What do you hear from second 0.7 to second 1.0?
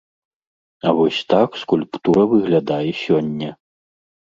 А